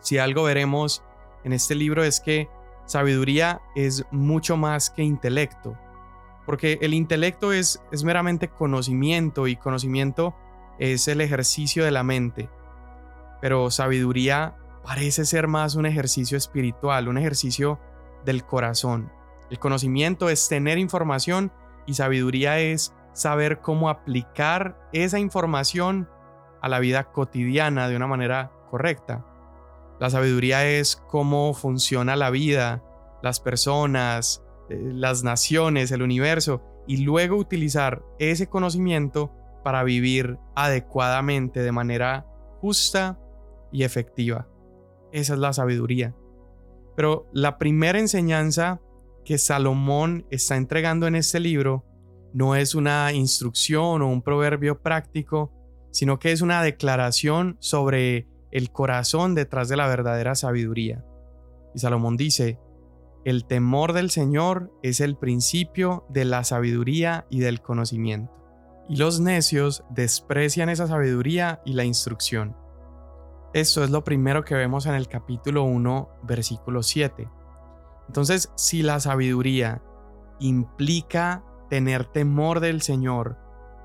Si 0.00 0.18
algo 0.18 0.44
veremos 0.44 1.02
en 1.44 1.52
este 1.52 1.74
libro 1.74 2.02
es 2.02 2.20
que 2.20 2.48
sabiduría 2.86 3.60
es 3.74 4.04
mucho 4.10 4.56
más 4.56 4.90
que 4.90 5.02
intelecto, 5.02 5.76
porque 6.46 6.78
el 6.80 6.94
intelecto 6.94 7.52
es, 7.52 7.82
es 7.92 8.04
meramente 8.04 8.48
conocimiento 8.48 9.46
y 9.46 9.56
conocimiento 9.56 10.34
es 10.78 11.08
el 11.08 11.20
ejercicio 11.20 11.84
de 11.84 11.90
la 11.90 12.02
mente, 12.02 12.48
pero 13.40 13.70
sabiduría 13.70 14.56
parece 14.84 15.24
ser 15.24 15.46
más 15.46 15.74
un 15.74 15.86
ejercicio 15.86 16.36
espiritual, 16.38 17.08
un 17.08 17.18
ejercicio 17.18 17.78
del 18.24 18.44
corazón. 18.44 19.12
El 19.50 19.58
conocimiento 19.58 20.28
es 20.28 20.48
tener 20.48 20.78
información 20.78 21.52
y 21.86 21.94
sabiduría 21.94 22.58
es 22.60 22.94
saber 23.12 23.60
cómo 23.60 23.88
aplicar 23.88 24.88
esa 24.92 25.18
información 25.18 26.08
a 26.62 26.68
la 26.68 26.78
vida 26.78 27.04
cotidiana 27.12 27.88
de 27.88 27.96
una 27.96 28.06
manera 28.06 28.52
correcta. 28.70 29.24
La 29.98 30.08
sabiduría 30.08 30.66
es 30.66 30.96
cómo 31.08 31.52
funciona 31.52 32.16
la 32.16 32.30
vida, 32.30 32.82
las 33.22 33.40
personas, 33.40 34.42
las 34.70 35.22
naciones, 35.24 35.90
el 35.90 36.02
universo, 36.02 36.62
y 36.86 36.98
luego 36.98 37.36
utilizar 37.36 38.02
ese 38.18 38.48
conocimiento 38.48 39.32
para 39.62 39.82
vivir 39.84 40.38
adecuadamente 40.54 41.60
de 41.60 41.72
manera 41.72 42.26
justa 42.60 43.18
y 43.72 43.84
efectiva. 43.84 44.48
Esa 45.12 45.34
es 45.34 45.38
la 45.38 45.52
sabiduría. 45.52 46.14
Pero 46.96 47.28
la 47.32 47.58
primera 47.58 47.98
enseñanza 47.98 48.80
que 49.24 49.38
Salomón 49.38 50.26
está 50.30 50.56
entregando 50.56 51.06
en 51.06 51.14
este 51.14 51.40
libro 51.40 51.84
no 52.32 52.54
es 52.54 52.74
una 52.74 53.12
instrucción 53.12 54.02
o 54.02 54.08
un 54.08 54.22
proverbio 54.22 54.80
práctico, 54.80 55.52
sino 55.90 56.18
que 56.18 56.32
es 56.32 56.42
una 56.42 56.62
declaración 56.62 57.56
sobre 57.60 58.28
el 58.52 58.70
corazón 58.70 59.34
detrás 59.34 59.68
de 59.68 59.76
la 59.76 59.88
verdadera 59.88 60.34
sabiduría. 60.34 61.04
Y 61.74 61.78
Salomón 61.78 62.16
dice, 62.16 62.58
el 63.24 63.44
temor 63.44 63.92
del 63.92 64.10
Señor 64.10 64.72
es 64.82 65.00
el 65.00 65.16
principio 65.16 66.04
de 66.08 66.24
la 66.24 66.44
sabiduría 66.44 67.26
y 67.30 67.40
del 67.40 67.60
conocimiento 67.60 68.40
y 68.90 68.96
los 68.96 69.20
necios 69.20 69.84
desprecian 69.88 70.68
esa 70.68 70.88
sabiduría 70.88 71.62
y 71.64 71.74
la 71.74 71.84
instrucción. 71.84 72.56
Esto 73.54 73.84
es 73.84 73.90
lo 73.90 74.02
primero 74.02 74.44
que 74.44 74.56
vemos 74.56 74.84
en 74.86 74.94
el 74.94 75.06
capítulo 75.06 75.62
1, 75.62 76.08
versículo 76.24 76.82
7. 76.82 77.28
Entonces, 78.08 78.50
si 78.56 78.82
la 78.82 78.98
sabiduría 78.98 79.80
implica 80.40 81.44
tener 81.68 82.04
temor 82.06 82.58
del 82.58 82.82
Señor 82.82 83.38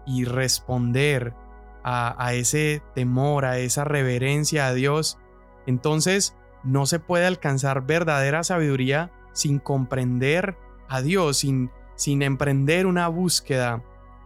y 0.08 0.25
responder 0.25 1.36
a, 1.84 2.15
a, 2.18 2.34
ese 2.34 2.82
temor, 2.96 3.46
a 3.46 3.60
esa 3.60 3.84
reverencia 3.84 4.65
a 4.65 4.74
Dios, 4.74 5.20
entonces 5.68 6.36
no 6.63 6.88
se 6.88 7.00
puede 7.00 7.27
alcanzar 7.27 7.86
verdadera 7.86 8.44
sabiduría 8.44 9.12
sin 9.36 9.60
comprender 9.60 10.58
a 10.88 11.01
Dios, 11.01 11.38
sin, 11.38 11.70
sin 11.96 12.24
emprender 12.24 12.88
una 12.88 13.08
búsqueda 13.10 13.84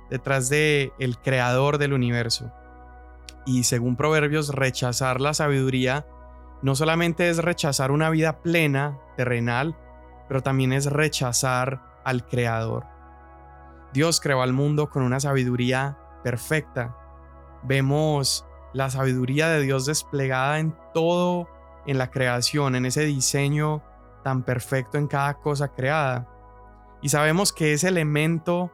detrás 0.10 0.50
de 0.50 0.94
el 1.00 1.18
creador 1.18 1.80
del 1.80 1.94
universo. 1.94 2.52
Y 3.46 3.64
según 3.64 3.96
Proverbios, 3.96 4.54
rechazar 4.54 5.20
la 5.20 5.34
sabiduría 5.34 6.06
no 6.62 6.76
solamente 6.76 7.30
es 7.30 7.38
rechazar 7.40 7.92
una 7.92 8.10
vida 8.10 8.42
plena, 8.42 9.00
terrenal, 9.18 9.76
pero 10.28 10.42
también 10.42 10.74
es 10.74 10.86
rechazar 10.86 11.82
al 12.04 12.26
creador. 12.26 12.86
Dios 13.94 14.20
creó 14.20 14.42
al 14.44 14.54
mundo 14.54 14.90
con 14.90 15.04
una 15.04 15.20
sabiduría 15.20 15.98
perfecta. 16.24 16.96
Vemos 17.64 18.46
la 18.74 18.90
sabiduría 18.90 19.50
de 19.50 19.62
Dios 19.62 19.86
desplegada 19.86 20.60
en 20.60 20.76
todo 20.94 21.48
en 21.88 21.98
la 21.98 22.12
creación, 22.12 22.76
en 22.76 22.86
ese 22.86 23.06
diseño 23.06 23.82
tan 24.24 24.44
perfecto 24.44 24.98
en 24.98 25.08
cada 25.08 25.36
cosa 25.36 25.70
creada. 25.70 26.28
Y 27.02 27.10
sabemos 27.10 27.54
que 27.54 27.74
ese 27.74 27.88
elemento 27.88 28.72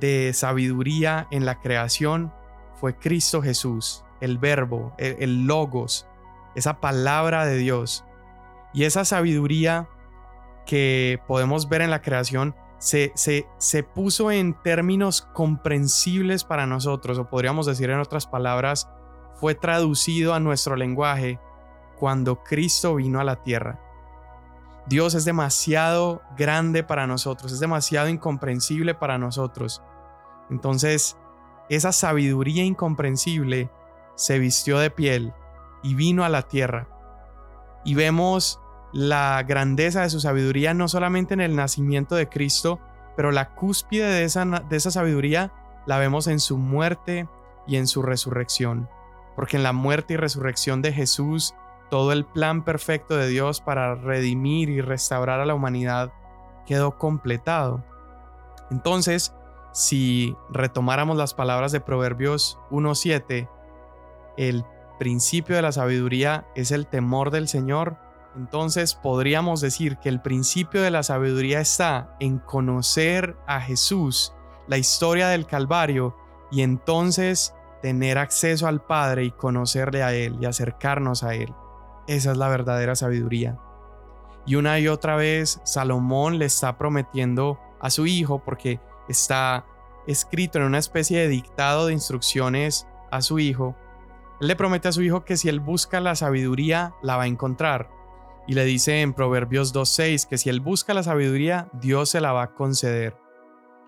de 0.00 0.32
sabiduría 0.34 1.26
en 1.30 1.44
la 1.44 1.60
creación 1.60 2.32
fue 2.74 2.96
Cristo 2.96 3.42
Jesús, 3.42 4.04
el 4.20 4.38
verbo, 4.38 4.94
el, 4.98 5.46
logos, 5.46 6.06
esa 6.54 6.80
palabra 6.80 7.44
de 7.46 7.56
Dios. 7.56 8.04
Y 8.72 8.84
esa 8.84 9.04
sabiduría 9.04 9.88
que 10.66 11.20
podemos 11.26 11.68
ver 11.68 11.82
en 11.82 11.90
la 11.90 12.02
creación 12.02 12.54
se, 12.78 13.10
se, 13.16 13.46
se, 13.58 13.82
puso 13.82 14.30
en 14.30 14.54
términos 14.62 15.22
comprensibles 15.32 16.44
para 16.44 16.66
nosotros, 16.66 17.18
o 17.18 17.28
podríamos 17.28 17.66
decir 17.66 17.90
en 17.90 17.98
otras 17.98 18.26
palabras, 18.26 18.88
fue 19.34 19.54
traducido 19.54 20.34
a 20.34 20.40
nuestro 20.40 20.76
lenguaje 20.76 21.40
cuando 21.98 22.42
Cristo 22.44 22.96
vino 22.96 23.20
a 23.20 23.24
la 23.24 23.42
tierra. 23.42 23.80
Dios 24.88 25.14
es 25.14 25.24
demasiado 25.24 26.22
grande 26.36 26.82
para 26.82 27.06
nosotros, 27.06 27.52
es 27.52 27.60
demasiado 27.60 28.08
incomprensible 28.08 28.94
para 28.94 29.18
nosotros. 29.18 29.82
Entonces, 30.50 31.18
esa 31.68 31.92
sabiduría 31.92 32.64
incomprensible 32.64 33.70
se 34.14 34.38
vistió 34.38 34.78
de 34.78 34.90
piel 34.90 35.34
y 35.82 35.94
vino 35.94 36.24
a 36.24 36.30
la 36.30 36.42
tierra. 36.42 36.88
Y 37.84 37.94
vemos 37.94 38.60
la 38.92 39.42
grandeza 39.46 40.02
de 40.02 40.10
su 40.10 40.20
sabiduría 40.20 40.72
no 40.72 40.88
solamente 40.88 41.34
en 41.34 41.40
el 41.40 41.54
nacimiento 41.54 42.14
de 42.14 42.28
Cristo, 42.28 42.80
pero 43.14 43.30
la 43.30 43.54
cúspide 43.54 44.06
de 44.06 44.24
esa, 44.24 44.44
de 44.44 44.76
esa 44.76 44.90
sabiduría 44.90 45.52
la 45.86 45.98
vemos 45.98 46.26
en 46.28 46.40
su 46.40 46.56
muerte 46.56 47.28
y 47.66 47.76
en 47.76 47.86
su 47.86 48.00
resurrección. 48.00 48.88
Porque 49.36 49.58
en 49.58 49.62
la 49.62 49.72
muerte 49.72 50.14
y 50.14 50.16
resurrección 50.16 50.80
de 50.80 50.92
Jesús 50.92 51.54
todo 51.90 52.12
el 52.12 52.24
plan 52.24 52.64
perfecto 52.64 53.16
de 53.16 53.28
Dios 53.28 53.60
para 53.60 53.94
redimir 53.94 54.68
y 54.68 54.80
restaurar 54.80 55.40
a 55.40 55.46
la 55.46 55.54
humanidad 55.54 56.12
quedó 56.66 56.98
completado. 56.98 57.82
Entonces, 58.70 59.34
si 59.72 60.36
retomáramos 60.50 61.16
las 61.16 61.34
palabras 61.34 61.72
de 61.72 61.80
Proverbios 61.80 62.58
1.7, 62.70 63.48
el 64.36 64.64
principio 64.98 65.56
de 65.56 65.62
la 65.62 65.72
sabiduría 65.72 66.46
es 66.54 66.70
el 66.70 66.86
temor 66.86 67.30
del 67.30 67.48
Señor, 67.48 67.96
entonces 68.36 68.94
podríamos 68.94 69.60
decir 69.60 69.96
que 69.98 70.08
el 70.08 70.20
principio 70.20 70.82
de 70.82 70.90
la 70.90 71.02
sabiduría 71.02 71.60
está 71.60 72.14
en 72.20 72.38
conocer 72.38 73.36
a 73.46 73.60
Jesús, 73.60 74.34
la 74.66 74.78
historia 74.78 75.28
del 75.28 75.46
Calvario, 75.46 76.14
y 76.50 76.62
entonces 76.62 77.54
tener 77.82 78.18
acceso 78.18 78.66
al 78.66 78.80
Padre 78.80 79.24
y 79.24 79.30
conocerle 79.30 80.02
a 80.02 80.12
Él 80.12 80.36
y 80.40 80.46
acercarnos 80.46 81.22
a 81.22 81.34
Él. 81.34 81.54
Esa 82.08 82.32
es 82.32 82.36
la 82.36 82.48
verdadera 82.48 82.96
sabiduría. 82.96 83.56
Y 84.46 84.56
una 84.56 84.80
y 84.80 84.88
otra 84.88 85.14
vez 85.14 85.60
Salomón 85.62 86.38
le 86.38 86.46
está 86.46 86.76
prometiendo 86.78 87.60
a 87.80 87.90
su 87.90 88.06
hijo, 88.06 88.42
porque 88.42 88.80
está 89.08 89.64
escrito 90.08 90.58
en 90.58 90.64
una 90.64 90.78
especie 90.78 91.20
de 91.20 91.28
dictado 91.28 91.86
de 91.86 91.92
instrucciones 91.92 92.88
a 93.12 93.20
su 93.20 93.38
hijo, 93.38 93.76
él 94.40 94.46
le 94.46 94.56
promete 94.56 94.88
a 94.88 94.92
su 94.92 95.02
hijo 95.02 95.24
que 95.24 95.36
si 95.36 95.48
él 95.48 95.60
busca 95.60 96.00
la 96.00 96.14
sabiduría, 96.14 96.94
la 97.02 97.16
va 97.16 97.24
a 97.24 97.26
encontrar. 97.26 97.90
Y 98.46 98.54
le 98.54 98.64
dice 98.64 99.02
en 99.02 99.12
Proverbios 99.12 99.74
2.6 99.74 100.28
que 100.28 100.38
si 100.38 100.48
él 100.48 100.60
busca 100.60 100.94
la 100.94 101.02
sabiduría, 101.02 101.68
Dios 101.72 102.10
se 102.10 102.20
la 102.20 102.32
va 102.32 102.44
a 102.44 102.54
conceder. 102.54 103.16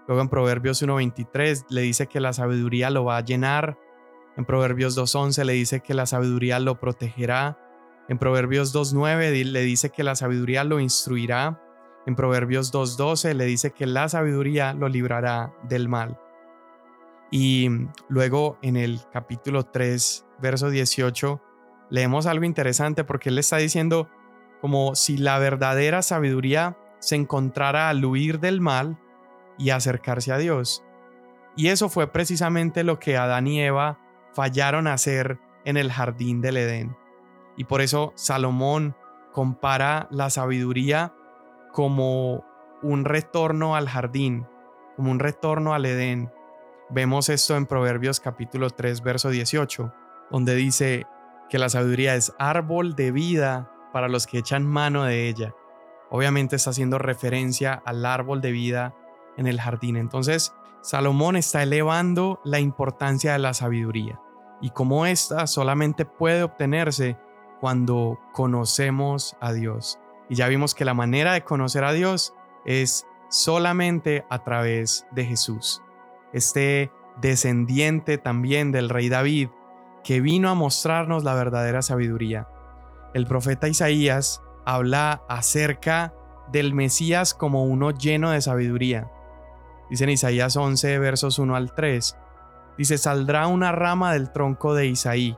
Luego 0.06 0.22
en 0.22 0.28
Proverbios 0.28 0.82
1.23 0.82 1.66
le 1.70 1.82
dice 1.82 2.08
que 2.08 2.20
la 2.20 2.32
sabiduría 2.32 2.90
lo 2.90 3.04
va 3.04 3.18
a 3.18 3.24
llenar. 3.24 3.78
En 4.36 4.44
Proverbios 4.44 4.98
2.11 4.98 5.44
le 5.44 5.52
dice 5.52 5.80
que 5.80 5.94
la 5.94 6.04
sabiduría 6.04 6.58
lo 6.58 6.80
protegerá. 6.80 7.58
En 8.08 8.18
Proverbios 8.18 8.74
2.9 8.74 9.44
le 9.44 9.60
dice 9.62 9.90
que 9.90 10.02
la 10.02 10.16
sabiduría 10.16 10.64
lo 10.64 10.80
instruirá. 10.80 11.60
En 12.06 12.16
Proverbios 12.16 12.72
2.12 12.72 13.34
le 13.34 13.44
dice 13.44 13.70
que 13.70 13.86
la 13.86 14.08
sabiduría 14.08 14.74
lo 14.74 14.88
librará 14.88 15.52
del 15.68 15.88
mal. 15.88 16.18
Y 17.30 17.68
luego 18.08 18.58
en 18.62 18.76
el 18.76 19.00
capítulo 19.12 19.64
3, 19.64 20.26
verso 20.40 20.70
18, 20.70 21.40
leemos 21.88 22.26
algo 22.26 22.44
interesante 22.44 23.04
porque 23.04 23.28
él 23.28 23.38
está 23.38 23.58
diciendo 23.58 24.08
como 24.60 24.94
si 24.94 25.16
la 25.16 25.38
verdadera 25.38 26.02
sabiduría 26.02 26.76
se 26.98 27.16
encontrara 27.16 27.88
al 27.88 28.04
huir 28.04 28.40
del 28.40 28.60
mal 28.60 28.98
y 29.58 29.70
acercarse 29.70 30.32
a 30.32 30.38
Dios. 30.38 30.84
Y 31.56 31.68
eso 31.68 31.88
fue 31.88 32.10
precisamente 32.10 32.84
lo 32.84 32.98
que 32.98 33.16
Adán 33.16 33.46
y 33.46 33.60
Eva 33.60 33.98
fallaron 34.34 34.86
a 34.86 34.94
hacer 34.94 35.38
en 35.64 35.76
el 35.76 35.90
jardín 35.90 36.40
del 36.40 36.56
Edén. 36.56 36.96
Y 37.56 37.64
por 37.64 37.80
eso 37.80 38.12
Salomón 38.16 38.96
compara 39.32 40.08
la 40.10 40.30
sabiduría 40.30 41.14
como 41.72 42.44
un 42.82 43.04
retorno 43.04 43.76
al 43.76 43.88
jardín, 43.88 44.46
como 44.96 45.10
un 45.10 45.18
retorno 45.18 45.74
al 45.74 45.86
Edén. 45.86 46.32
Vemos 46.88 47.28
esto 47.28 47.56
en 47.56 47.66
Proverbios 47.66 48.20
capítulo 48.20 48.70
3, 48.70 49.02
verso 49.02 49.30
18, 49.30 49.92
donde 50.30 50.54
dice 50.54 51.06
que 51.48 51.58
la 51.58 51.68
sabiduría 51.68 52.14
es 52.14 52.32
árbol 52.38 52.94
de 52.94 53.12
vida 53.12 53.70
para 53.92 54.08
los 54.08 54.26
que 54.26 54.38
echan 54.38 54.66
mano 54.66 55.04
de 55.04 55.28
ella. 55.28 55.54
Obviamente 56.10 56.56
está 56.56 56.70
haciendo 56.70 56.98
referencia 56.98 57.80
al 57.84 58.04
árbol 58.04 58.40
de 58.40 58.52
vida 58.52 58.94
en 59.36 59.46
el 59.46 59.60
jardín. 59.60 59.96
Entonces, 59.96 60.52
Salomón 60.80 61.36
está 61.36 61.62
elevando 61.62 62.40
la 62.44 62.58
importancia 62.58 63.32
de 63.32 63.38
la 63.38 63.54
sabiduría 63.54 64.20
y 64.60 64.70
cómo 64.70 65.06
ésta 65.06 65.46
solamente 65.46 66.04
puede 66.04 66.42
obtenerse 66.42 67.16
cuando 67.60 68.18
conocemos 68.32 69.36
a 69.40 69.52
Dios. 69.52 69.98
Y 70.28 70.36
ya 70.36 70.48
vimos 70.48 70.74
que 70.74 70.84
la 70.84 70.94
manera 70.94 71.32
de 71.32 71.44
conocer 71.44 71.84
a 71.84 71.92
Dios 71.92 72.34
es 72.64 73.06
solamente 73.28 74.24
a 74.30 74.42
través 74.42 75.06
de 75.12 75.24
Jesús. 75.24 75.82
Este 76.32 76.90
descendiente 77.20 78.18
también 78.18 78.72
del 78.72 78.88
rey 78.88 79.08
David, 79.08 79.48
que 80.02 80.20
vino 80.20 80.48
a 80.48 80.54
mostrarnos 80.54 81.24
la 81.24 81.34
verdadera 81.34 81.82
sabiduría. 81.82 82.48
El 83.12 83.26
profeta 83.26 83.68
Isaías 83.68 84.42
habla 84.64 85.22
acerca 85.28 86.14
del 86.50 86.74
Mesías 86.74 87.34
como 87.34 87.64
uno 87.64 87.90
lleno 87.90 88.30
de 88.30 88.40
sabiduría. 88.40 89.10
Dice 89.90 90.04
en 90.04 90.10
Isaías 90.10 90.56
11, 90.56 90.98
versos 90.98 91.38
1 91.38 91.56
al 91.56 91.74
3. 91.74 92.16
Dice, 92.78 92.96
saldrá 92.96 93.46
una 93.46 93.72
rama 93.72 94.12
del 94.12 94.32
tronco 94.32 94.74
de 94.74 94.86
Isaí. 94.86 95.36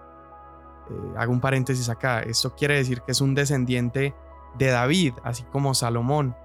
Eh, 0.91 1.15
hago 1.17 1.33
un 1.33 1.41
paréntesis 1.41 1.89
acá. 1.89 2.21
Esto 2.21 2.55
quiere 2.55 2.77
decir 2.77 3.03
que 3.03 3.13
es 3.13 3.21
un 3.21 3.35
descendiente 3.35 4.15
de 4.59 4.67
David, 4.67 5.15
así 5.25 5.45
como 5.45 5.75
Salomón. 5.75 6.37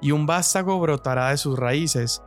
Y 0.00 0.12
un 0.12 0.26
vástago 0.26 0.78
brotará 0.80 1.30
de 1.30 1.36
sus 1.36 1.58
raíces. 1.58 2.22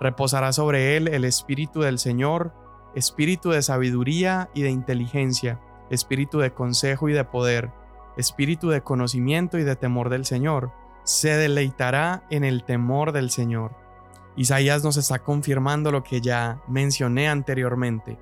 Reposará 0.00 0.52
sobre 0.52 0.96
él 0.96 1.08
el 1.08 1.24
espíritu 1.24 1.80
del 1.80 1.98
Señor, 1.98 2.52
espíritu 2.94 3.50
de 3.50 3.62
sabiduría 3.62 4.50
y 4.54 4.62
de 4.62 4.70
inteligencia, 4.70 5.60
espíritu 5.90 6.38
de 6.38 6.52
consejo 6.52 7.08
y 7.08 7.12
de 7.12 7.24
poder, 7.24 7.70
espíritu 8.16 8.68
de 8.68 8.82
conocimiento 8.82 9.58
y 9.58 9.64
de 9.64 9.76
temor 9.76 10.10
del 10.10 10.24
Señor. 10.24 10.70
Se 11.04 11.36
deleitará 11.36 12.24
en 12.30 12.44
el 12.44 12.64
temor 12.64 13.12
del 13.12 13.30
Señor 13.30 13.86
Isaías 14.36 14.84
nos 14.84 14.98
está 14.98 15.18
confirmando 15.18 15.90
lo 15.90 16.02
que 16.02 16.20
ya 16.20 16.60
mencioné 16.68 17.28
anteriormente. 17.28 18.18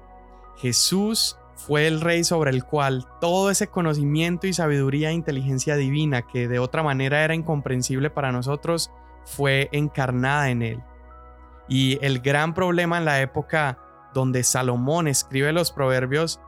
Jesús 0.56 1.36
fue 1.56 1.86
el 1.86 2.00
rey 2.00 2.24
sobre 2.24 2.50
el 2.50 2.64
cual 2.64 3.06
todo 3.20 3.50
ese 3.50 3.68
conocimiento 3.68 4.46
y 4.46 4.52
sabiduría 4.52 5.10
e 5.10 5.14
inteligencia 5.14 5.76
divina 5.76 6.22
que 6.22 6.48
de 6.48 6.58
otra 6.58 6.82
manera 6.82 7.24
era 7.24 7.34
incomprensible 7.34 8.10
para 8.10 8.32
nosotros 8.32 8.90
fue 9.24 9.68
encarnada 9.72 10.50
en 10.50 10.62
él. 10.62 10.82
Y 11.68 11.98
el 12.02 12.20
gran 12.20 12.54
problema 12.54 12.98
en 12.98 13.04
la 13.04 13.20
época 13.20 13.78
donde 14.12 14.44
Salomón 14.44 15.08
escribe 15.08 15.52
los 15.52 15.72
proverbios 15.72 16.40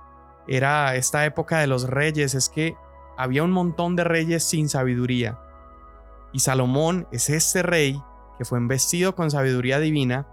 era 0.49 0.95
esta 0.95 1.25
época 1.25 1.59
de 1.59 1.67
los 1.67 1.89
reyes, 1.89 2.35
es 2.35 2.49
que 2.49 2.77
había 3.17 3.43
un 3.43 3.51
montón 3.51 3.97
de 3.97 4.05
reyes 4.05 4.45
sin 4.45 4.69
sabiduría. 4.69 5.41
Y 6.33 6.41
Salomón 6.41 7.09
es 7.11 7.31
este 7.31 7.63
rey 7.63 8.01
que 8.39 8.45
fue 8.45 8.59
investido 8.59 9.15
con 9.15 9.31
sabiduría 9.31 9.81
divina 9.81 10.29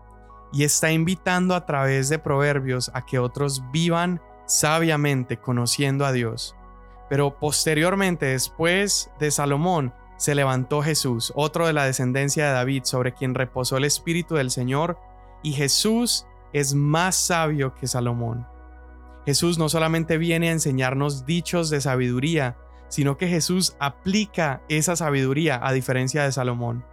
y 0.51 0.63
está 0.63 0.91
invitando 0.91 1.55
a 1.55 1.65
través 1.65 2.09
de 2.09 2.19
proverbios 2.19 2.91
a 2.93 3.05
que 3.05 3.17
otros 3.17 3.63
vivan 3.71 4.21
sabiamente 4.45 5.37
conociendo 5.37 6.05
a 6.05 6.11
Dios. 6.11 6.55
Pero 7.09 7.37
posteriormente, 7.37 8.27
después 8.27 9.11
de 9.19 9.31
Salomón, 9.31 9.93
se 10.17 10.35
levantó 10.35 10.81
Jesús, 10.81 11.33
otro 11.35 11.67
de 11.67 11.73
la 11.73 11.85
descendencia 11.85 12.47
de 12.47 12.53
David, 12.53 12.83
sobre 12.85 13.13
quien 13.13 13.35
reposó 13.35 13.77
el 13.77 13.83
Espíritu 13.83 14.35
del 14.35 14.51
Señor, 14.51 14.97
y 15.41 15.53
Jesús 15.53 16.25
es 16.53 16.73
más 16.73 17.15
sabio 17.15 17.73
que 17.75 17.87
Salomón. 17.87 18.47
Jesús 19.25 19.57
no 19.57 19.69
solamente 19.69 20.17
viene 20.17 20.49
a 20.49 20.53
enseñarnos 20.53 21.25
dichos 21.25 21.69
de 21.69 21.81
sabiduría, 21.81 22.57
sino 22.89 23.17
que 23.17 23.27
Jesús 23.27 23.75
aplica 23.79 24.61
esa 24.69 24.95
sabiduría 24.95 25.59
a 25.61 25.71
diferencia 25.71 26.23
de 26.23 26.31
Salomón. 26.31 26.85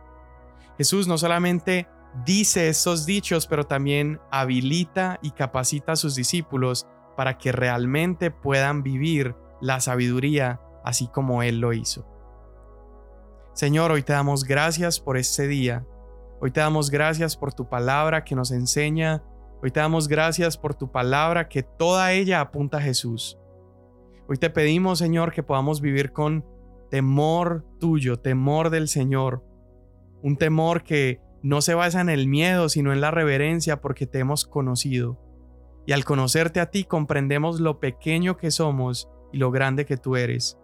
Jesús 0.78 1.06
no 1.06 1.18
solamente 1.18 1.88
dice 2.24 2.68
estos 2.68 3.04
dichos, 3.04 3.46
pero 3.46 3.66
también 3.66 4.20
habilita 4.30 5.18
y 5.22 5.32
capacita 5.32 5.92
a 5.92 5.96
sus 5.96 6.14
discípulos 6.14 6.86
para 7.16 7.38
que 7.38 7.53
realmente 7.53 8.31
puedan 8.31 8.83
vivir 8.83 9.35
la 9.61 9.81
sabiduría 9.81 10.61
así 10.85 11.09
como 11.09 11.42
Él 11.42 11.61
lo 11.61 11.73
hizo. 11.73 12.07
Señor, 13.53 13.90
hoy 13.90 14.03
te 14.03 14.12
damos 14.12 14.44
gracias 14.44 15.01
por 15.01 15.16
este 15.16 15.46
día. 15.46 15.87
Hoy 16.40 16.51
te 16.51 16.61
damos 16.61 16.90
gracias 16.90 17.37
por 17.37 17.53
tu 17.53 17.68
palabra 17.68 18.25
que 18.25 18.35
nos 18.35 18.51
enseña. 18.53 19.23
Hoy 19.62 19.70
te 19.70 19.81
damos 19.81 20.09
gracias 20.09 20.57
por 20.57 20.75
tu 20.75 20.90
palabra 20.90 21.49
que 21.49 21.62
toda 21.62 22.12
ella 22.12 22.40
apunta 22.40 22.79
a 22.79 22.81
Jesús. 22.81 23.38
Hoy 24.27 24.38
te 24.38 24.49
pedimos, 24.49 25.01
Señor, 25.01 25.33
que 25.33 25.42
podamos 25.42 25.81
vivir 25.81 26.12
con 26.12 26.46
temor 26.90 27.66
tuyo, 27.79 28.18
temor 28.18 28.70
del 28.70 28.88
Señor, 28.88 29.44
un 30.23 30.37
temor 30.37 30.83
que 30.83 31.20
no 31.42 31.61
se 31.61 31.75
basa 31.75 32.01
en 32.01 32.09
el 32.09 32.29
miedo, 32.29 32.68
sino 32.68 32.92
en 32.92 33.01
la 33.01 33.11
reverencia 33.11 33.81
porque 33.81 34.07
te 34.07 34.18
hemos 34.18 34.46
conocido. 34.46 35.18
Y 35.87 35.93
al 35.93 36.05
conocerte 36.05 36.61
a 36.61 36.71
ti 36.71 36.85
comprendemos 36.85 37.61
lo 37.61 37.81
pequeño 37.81 38.37
que 38.37 38.51
somos 38.51 39.09
y 39.33 39.38
lo 39.38 39.51
grande 39.51 39.87
que 39.87 39.97
tú 39.97 40.16
eres. 40.16 40.59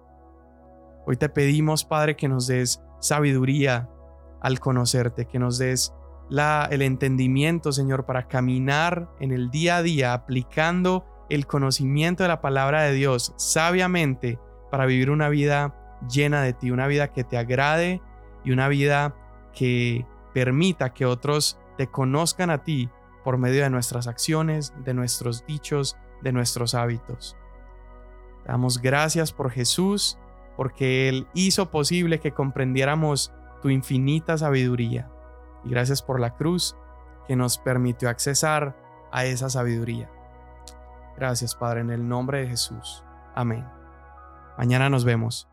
Hoy 1.07 1.17
te 1.17 1.29
pedimos, 1.29 1.85
Padre, 1.85 2.17
que 2.17 2.29
nos 2.29 2.47
des 2.47 2.83
sabiduría 3.01 3.89
al 4.41 4.61
conocerte, 4.61 5.27
que 5.27 5.39
nos 5.39 5.59
des 5.59 5.95
la, 6.29 6.69
el 6.71 6.83
entendimiento, 6.83 7.73
Señor, 7.73 8.07
para 8.07 8.27
caminar 8.29 9.09
en 9.21 9.33
el 9.33 9.51
día 9.51 9.77
a 9.77 9.83
día 9.83 10.13
aplicando 10.13 11.05
el 11.31 11.47
conocimiento 11.47 12.23
de 12.25 12.29
la 12.29 12.41
palabra 12.41 12.83
de 12.83 12.93
Dios 12.93 13.35
sabiamente 13.37 14.39
para 14.71 14.87
vivir 14.87 15.11
una 15.11 15.29
vida 15.29 15.75
llena 16.11 16.43
de 16.43 16.53
ti, 16.53 16.71
una 16.71 16.87
vida 16.87 17.13
que 17.13 17.25
te 17.25 17.39
agrade 17.39 18.01
y 18.45 18.53
una 18.53 18.69
vida 18.69 19.15
que 19.55 20.07
permita 20.35 20.93
que 20.93 21.07
otros 21.07 21.59
te 21.79 21.87
conozcan 21.89 22.51
a 22.51 22.63
ti 22.63 22.91
por 23.27 23.39
medio 23.39 23.65
de 23.65 23.71
nuestras 23.71 24.07
acciones, 24.07 24.73
de 24.85 24.95
nuestros 24.95 25.45
dichos, 25.47 25.97
de 26.23 26.31
nuestros 26.31 26.77
hábitos. 26.77 27.37
damos 28.47 28.81
gracias 28.81 29.33
por 29.33 29.51
Jesús, 29.51 30.17
porque 30.57 31.09
Él 31.09 31.27
hizo 31.35 31.73
posible 31.73 32.21
que 32.21 32.31
comprendiéramos 32.31 33.33
tu 33.63 33.69
infinita 33.69 34.39
sabiduría. 34.39 35.11
Y 35.65 35.71
gracias 35.71 36.03
por 36.03 36.21
la 36.21 36.37
cruz 36.37 36.77
que 37.27 37.35
nos 37.35 37.59
permitió 37.59 38.09
accesar 38.09 38.77
a 39.11 39.25
esa 39.25 39.51
sabiduría. 39.51 40.09
Gracias, 41.17 41.57
Padre, 41.57 41.81
en 41.81 41.91
el 41.91 42.07
nombre 42.07 42.43
de 42.43 42.47
Jesús. 42.47 43.03
Amén. 43.35 43.67
Mañana 44.57 44.89
nos 44.89 45.05
vemos. 45.05 45.49